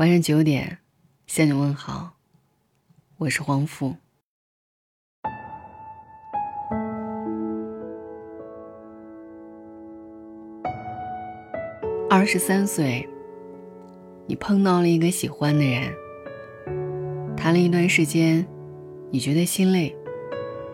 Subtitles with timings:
[0.00, 0.78] 晚上九点，
[1.26, 2.14] 向你问好，
[3.18, 3.94] 我是黄富。
[12.08, 13.06] 二十三岁，
[14.26, 15.94] 你碰到了一个喜欢的人，
[17.36, 18.46] 谈了一段时间，
[19.10, 19.94] 你觉得心累，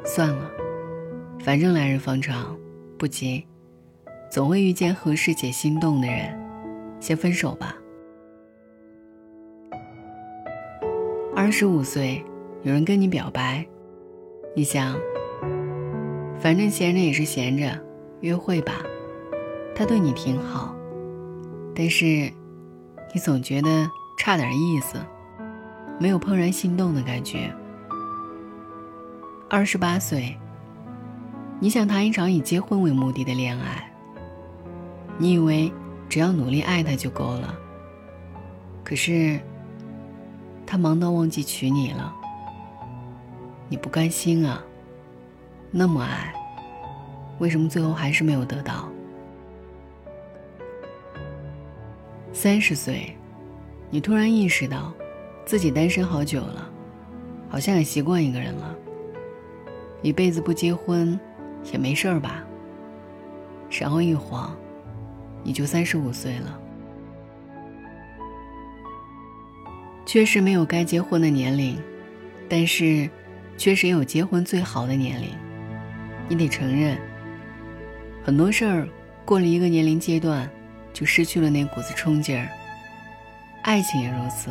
[0.05, 0.49] 算了，
[1.41, 2.57] 反正来日方长，
[2.97, 3.45] 不急，
[4.31, 6.41] 总会遇见合适且心动的人，
[7.01, 7.77] 先分手吧。
[11.46, 12.24] 二十五岁，
[12.64, 13.64] 有人跟你表白，
[14.56, 14.98] 你想，
[16.41, 17.70] 反正闲着也是闲着，
[18.20, 18.82] 约会吧。
[19.72, 20.74] 他对你挺好，
[21.72, 22.05] 但是
[23.14, 23.88] 你总觉得
[24.19, 24.98] 差点意思，
[26.00, 27.55] 没有怦然心动的感觉。
[29.48, 30.36] 二十八岁，
[31.60, 33.88] 你想谈一场以结婚为目的的恋爱，
[35.16, 35.72] 你以为
[36.08, 37.56] 只要努力爱他就够了，
[38.83, 39.38] 可是。
[40.66, 42.12] 他忙到忘记娶你了，
[43.69, 44.62] 你不甘心啊？
[45.70, 46.34] 那么爱，
[47.39, 48.89] 为什么最后还是没有得到？
[52.33, 53.17] 三十岁，
[53.91, 54.92] 你突然意识到，
[55.44, 56.69] 自己单身好久了，
[57.48, 58.75] 好像也习惯一个人了。
[60.03, 61.19] 一辈子不结婚，
[61.72, 62.44] 也没事儿吧？
[63.70, 64.55] 然后一晃，
[65.42, 66.61] 你就三十五岁了。
[70.17, 71.78] 确实没有该结婚的年龄，
[72.48, 73.06] 但是，
[73.59, 75.28] 确实有结婚最好的年龄。
[76.27, 76.97] 你得承认，
[78.25, 78.89] 很多事儿
[79.27, 80.48] 过了一个年龄阶段，
[80.91, 82.48] 就失去了那股子冲劲儿。
[83.62, 84.48] 爱情也如此，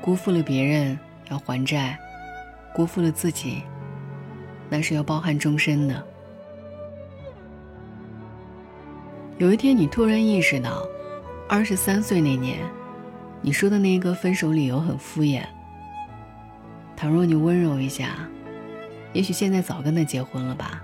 [0.00, 0.96] 辜负了别人
[1.28, 1.98] 要还债，
[2.72, 3.64] 辜负了自己，
[4.70, 6.06] 那是要包含终身的。
[9.38, 10.86] 有一天，你突然意识到，
[11.48, 12.60] 二十三岁那年。
[13.44, 15.42] 你说的那个分手理由很敷衍。
[16.96, 18.10] 倘若你温柔一下，
[19.12, 20.80] 也许现在早跟他结婚了吧。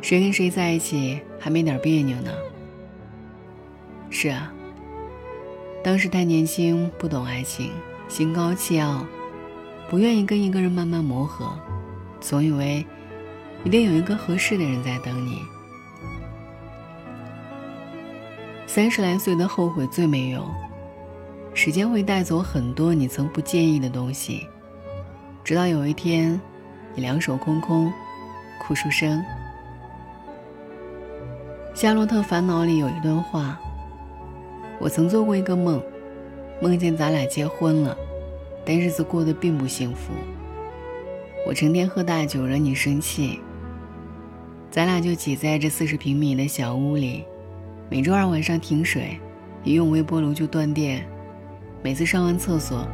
[0.00, 2.30] 谁跟谁在一起还没点别扭呢？
[4.10, 4.52] 是啊，
[5.82, 7.72] 当时太年轻，不懂爱情，
[8.08, 9.04] 心高气傲，
[9.90, 11.52] 不愿意跟一个人慢慢磨合，
[12.20, 12.86] 总以为
[13.64, 15.42] 一定有一个合适的人在等你。
[18.68, 20.48] 三十来岁的后悔最没用。
[21.58, 24.46] 时间会带走很多你曾不介意的东西，
[25.42, 26.40] 直到有一天，
[26.94, 27.92] 你两手空空，
[28.60, 29.18] 哭出声。
[31.74, 33.58] 《夏洛特烦恼》里有一段话
[34.78, 35.82] ：“我曾做过一个梦，
[36.62, 37.98] 梦见咱俩结婚了，
[38.64, 40.12] 但日子过得并不幸福。
[41.44, 43.40] 我成天喝大酒惹你生气，
[44.70, 47.24] 咱俩就挤在这四十平米的小屋里，
[47.90, 49.18] 每周二晚上停水，
[49.64, 51.04] 一用微波炉就断电。”
[51.82, 52.86] 每次上完厕所，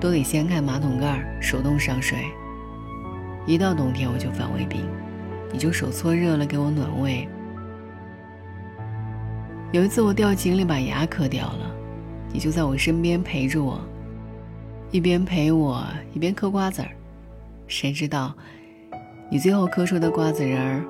[0.00, 2.18] 都得掀开马桶盖手动上水。
[3.46, 4.86] 一到冬天我就犯胃病，
[5.52, 7.26] 你就手搓热了给我暖胃。
[9.72, 11.74] 有一次我掉井里把牙磕掉了，
[12.32, 13.80] 你就在我身边陪着我，
[14.90, 15.84] 一边陪我
[16.14, 16.88] 一边嗑瓜子儿。
[17.66, 18.34] 谁知道，
[19.30, 20.84] 你最后嗑出的瓜子仁儿，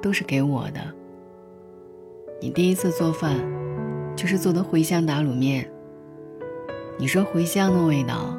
[0.00, 0.80] 都是给我的。
[2.40, 3.36] 你第一次做饭，
[4.14, 5.68] 就是做的茴香打卤面。
[6.98, 8.34] 你说茴香的味道，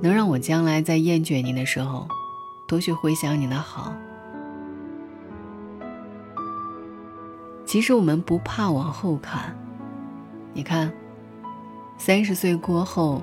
[0.00, 2.06] 能让我将来在厌倦你的时候，
[2.66, 3.94] 多去回想你的好。
[7.64, 9.56] 其实我们不怕往后看，
[10.52, 10.92] 你看，
[11.96, 13.22] 三十岁过后，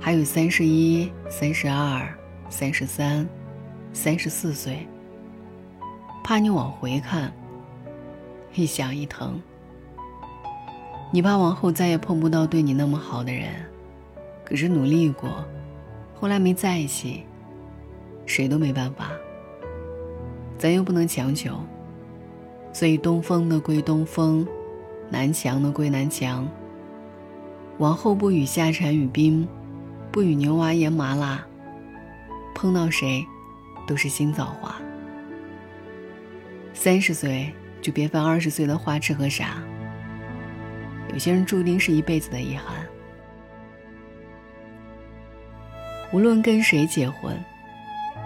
[0.00, 2.08] 还有三十一、三十二、
[2.48, 3.28] 三十三、
[3.92, 4.88] 三十四岁。
[6.24, 7.32] 怕你往回看，
[8.54, 9.40] 一想一疼。
[11.10, 13.48] 你怕往后再也碰不到对你那么好的人，
[14.44, 15.44] 可是努力过，
[16.14, 17.24] 后来没在一起，
[18.26, 19.10] 谁都没办法。
[20.58, 21.58] 咱又不能强求，
[22.72, 24.46] 所以东风的归东风，
[25.08, 26.46] 南墙的归南墙。
[27.78, 29.46] 往后不与夏蝉语冰，
[30.10, 31.46] 不与牛蛙言麻辣。
[32.54, 33.24] 碰到谁，
[33.86, 34.76] 都是心造化。
[36.74, 37.50] 三十岁
[37.80, 39.62] 就别犯二十岁的花痴和傻。
[41.12, 42.86] 有些人注定是一辈子的遗憾。
[46.12, 47.38] 无论跟谁结婚，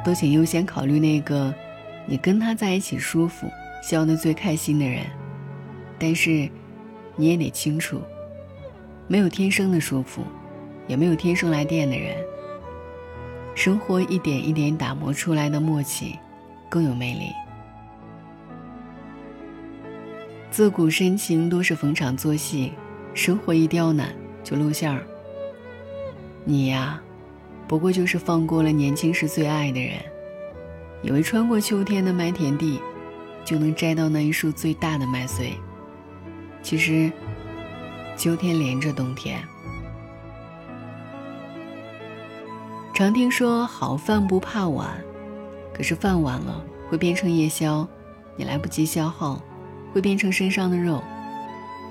[0.05, 1.53] 都请优先考虑那个
[2.07, 3.49] 你跟他在一起舒服、
[3.83, 5.05] 笑得最开心的人。
[5.99, 6.49] 但是，
[7.17, 8.01] 你也得清楚，
[9.09, 10.23] 没有天生的舒服，
[10.87, 12.17] 也没有天生来电的人。
[13.55, 16.19] 生活一点一点打磨出来的默契，
[16.69, 17.33] 更有魅力。
[20.53, 22.75] 自古深情多是逢场作戏，
[23.15, 24.15] 生活一刁难，
[24.45, 25.03] 就露馅儿。
[26.45, 27.01] 你呀，
[27.67, 29.99] 不过就是放过了年轻时最爱的人，
[31.01, 32.79] 以为穿过秋天的麦田地，
[33.47, 35.55] 就能摘到那一束最大的麦穗。
[36.63, 37.11] 其实，
[38.15, 39.43] 秋天连着冬天。
[42.93, 45.03] 常听说好饭不怕晚，
[45.73, 47.89] 可是饭晚了会变成夜宵，
[48.37, 49.43] 你来不及消耗，
[49.93, 51.03] 会变成身上的肉。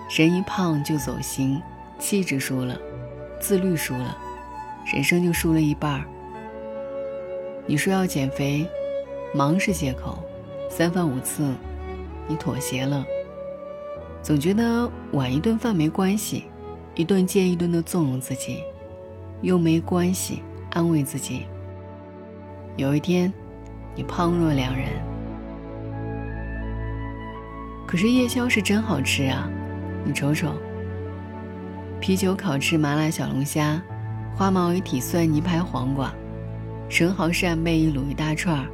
[0.10, 1.62] 人一胖就走形，
[1.98, 2.78] 气质输了，
[3.40, 4.18] 自律输了，
[4.94, 6.06] 人生就输了一半儿。
[7.66, 8.68] 你说要减肥，
[9.34, 10.18] 忙是借口，
[10.70, 11.54] 三番五次，
[12.28, 13.06] 你妥协了。
[14.22, 16.46] 总觉得晚一顿饭没关系，
[16.96, 18.64] 一顿接一顿的纵容自己，
[19.42, 21.46] 又没关系，安慰自己。
[22.76, 23.32] 有一天，
[23.96, 25.11] 你胖若两人。
[27.92, 29.50] 可是夜宵是真好吃啊，
[30.06, 30.54] 你瞅瞅。
[32.00, 33.82] 啤酒烤翅、麻辣小龙虾、
[34.34, 36.10] 花毛一体蒜泥拍黄瓜、
[36.88, 38.66] 生蚝扇贝一卤一大串儿，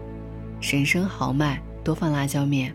[0.62, 2.72] 神生豪迈多放辣椒面。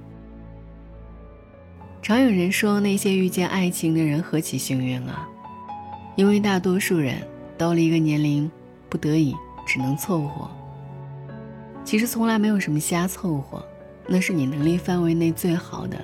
[2.02, 5.28] 常有人说，那些遇见爱情的人何其幸运啊！
[6.16, 7.18] 因为大多数人
[7.56, 8.50] 到了一个年龄，
[8.88, 9.32] 不得已
[9.64, 10.50] 只能凑合。
[11.84, 13.64] 其实从来没有什么瞎凑合，
[14.08, 15.96] 那是你能力范围内最好的。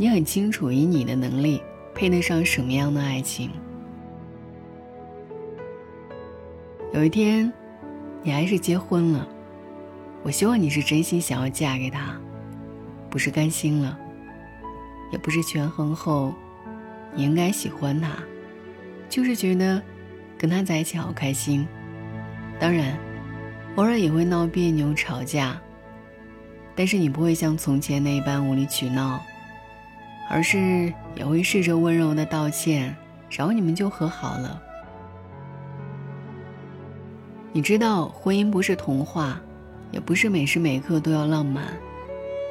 [0.00, 1.62] 你很清楚，以你的能力
[1.94, 3.50] 配得上什么样的爱情。
[6.94, 7.52] 有一天，
[8.22, 9.28] 你还是结婚了，
[10.22, 12.18] 我希望你是真心想要嫁给他，
[13.10, 13.98] 不是甘心了。
[15.12, 16.32] 也不是权衡后，
[17.14, 18.16] 你应该喜欢他，
[19.06, 19.82] 就是觉得
[20.38, 21.68] 跟他在一起好开心。
[22.58, 22.98] 当然，
[23.76, 25.60] 偶尔也会闹别扭、吵架，
[26.74, 29.22] 但是你不会像从前那般无理取闹，
[30.30, 32.96] 而是也会试着温柔的道歉，
[33.28, 34.62] 然后你们就和好了。
[37.52, 39.38] 你知道，婚姻不是童话，
[39.90, 41.64] 也不是每时每刻都要浪漫。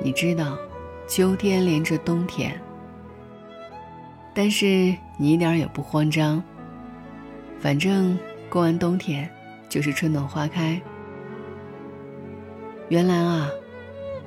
[0.04, 0.56] 你知道。
[1.08, 2.54] 秋天连着冬天，
[4.31, 6.44] 但是你一点也不慌张。
[7.60, 8.16] 反正
[8.48, 9.28] 过完冬天
[9.68, 10.80] 就是春暖花开。
[12.90, 13.50] 原来啊，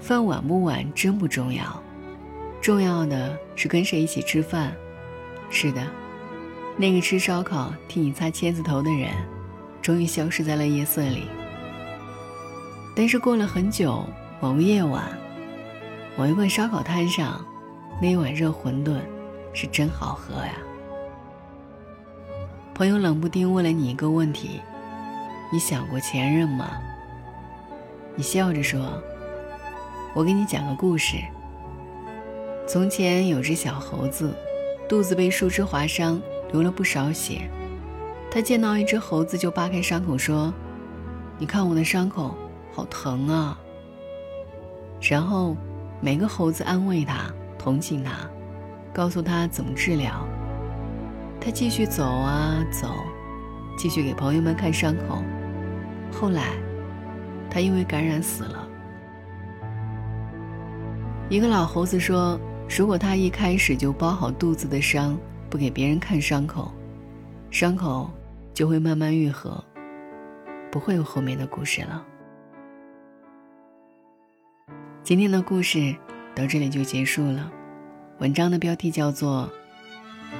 [0.00, 1.80] 饭晚不晚真不重要，
[2.62, 4.72] 重要的是跟谁一起吃饭。
[5.50, 5.84] 是的，
[6.76, 9.10] 那个吃烧烤替你擦签子头的人，
[9.82, 11.26] 终于消失在了夜色里。
[12.94, 14.04] 但是过了很久，
[14.40, 15.02] 某个夜晚。
[16.16, 17.44] 某一个烧烤摊上，
[18.00, 19.00] 那一碗热馄饨
[19.52, 20.52] 是真好喝呀。
[22.74, 24.60] 朋友冷不丁问了你一个问题
[25.52, 26.70] ：“你想过前任吗？”
[28.14, 29.02] 你笑着说
[30.14, 31.16] ：“我给你讲个故事。
[32.66, 34.34] 从前有只小猴子，
[34.88, 36.20] 肚子被树枝划伤，
[36.52, 37.50] 流了不少血。
[38.30, 40.52] 他见到一只猴子就扒开伤口说
[41.38, 42.36] ：‘你看我的伤口，
[42.72, 43.58] 好疼啊。’
[45.00, 45.56] 然后。”
[46.04, 48.28] 每个猴子安慰他，同情他，
[48.92, 50.26] 告诉他怎么治疗。
[51.40, 52.88] 他继续走啊走，
[53.78, 55.22] 继续给朋友们看伤口。
[56.12, 56.54] 后来，
[57.48, 58.68] 他因为感染死了。
[61.28, 62.36] 一个老猴子说
[62.74, 65.18] ：“如果他一开始就包好肚子的伤，
[65.50, 66.72] 不给别人看伤口，
[67.50, 68.10] 伤口
[68.54, 69.62] 就会慢慢愈合，
[70.70, 72.02] 不会有后面的故事了。”
[75.04, 75.94] 今天的故事
[76.34, 77.52] 到这里就结束了。
[78.20, 79.46] 文章的标题叫做《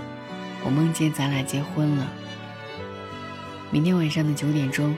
[0.65, 2.05] 我梦见咱俩结婚了》。
[3.71, 4.97] 明天晚上的九点钟，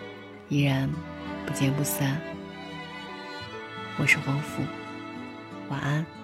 [0.49, 0.88] 依然
[1.44, 2.16] 不见不散。
[3.99, 4.62] 我是黄甫，
[5.68, 6.24] 晚安。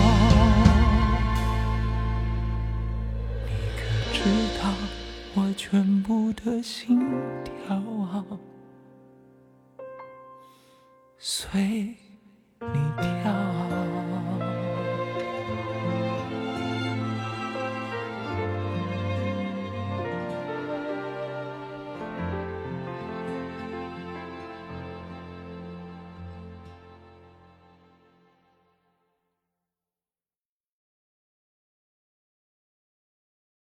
[5.71, 6.99] 全部的心
[7.45, 7.81] 跳，
[11.17, 11.95] 随
[12.59, 13.40] 你跳。